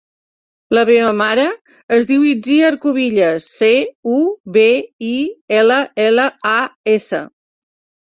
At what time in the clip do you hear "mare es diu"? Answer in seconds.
1.19-2.25